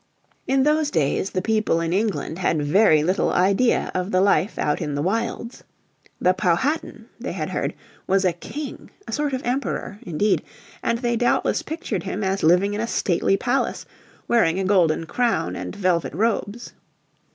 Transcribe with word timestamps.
In 0.47 0.63
those 0.63 0.89
days 0.89 1.29
the 1.29 1.43
people 1.43 1.79
in 1.79 1.93
England 1.93 2.39
had 2.39 2.59
very 2.59 3.03
little 3.03 3.31
idea 3.31 3.91
of 3.93 4.09
the 4.09 4.19
life 4.19 4.57
out 4.57 4.81
in 4.81 4.95
the 4.95 5.01
wilds. 5.03 5.63
The 6.19 6.33
Powhatan, 6.33 7.07
they 7.19 7.33
had 7.33 7.51
heard, 7.51 7.75
was 8.07 8.25
a 8.25 8.33
king, 8.33 8.89
a 9.07 9.11
sort 9.11 9.31
of 9.31 9.43
emperor, 9.45 9.99
indeed, 10.01 10.41
and 10.81 10.97
they 10.97 11.15
doubtless 11.15 11.61
pictured 11.61 12.01
him 12.01 12.23
as 12.23 12.41
living 12.41 12.73
in 12.73 12.81
a 12.81 12.87
stately 12.87 13.37
palace, 13.37 13.85
wearing 14.27 14.59
a 14.59 14.63
golden 14.65 15.05
crown 15.05 15.55
and 15.55 15.75
velvet 15.75 16.15
robes. 16.15 16.73